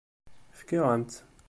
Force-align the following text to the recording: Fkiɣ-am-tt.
Fkiɣ-am-tt. 0.57 1.19